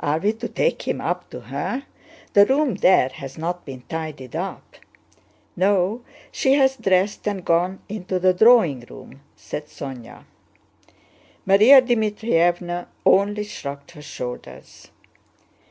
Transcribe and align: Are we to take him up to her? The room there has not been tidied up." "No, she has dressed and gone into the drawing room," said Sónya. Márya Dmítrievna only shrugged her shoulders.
Are 0.00 0.18
we 0.18 0.32
to 0.32 0.48
take 0.48 0.88
him 0.88 1.02
up 1.02 1.28
to 1.28 1.38
her? 1.38 1.82
The 2.32 2.46
room 2.46 2.76
there 2.76 3.10
has 3.12 3.36
not 3.36 3.66
been 3.66 3.82
tidied 3.90 4.34
up." 4.34 4.76
"No, 5.54 6.00
she 6.32 6.54
has 6.54 6.78
dressed 6.78 7.28
and 7.28 7.44
gone 7.44 7.80
into 7.86 8.18
the 8.18 8.32
drawing 8.32 8.86
room," 8.88 9.20
said 9.36 9.66
Sónya. 9.66 10.24
Márya 11.46 11.86
Dmítrievna 11.86 12.86
only 13.04 13.44
shrugged 13.44 13.90
her 13.90 14.00
shoulders. 14.00 14.88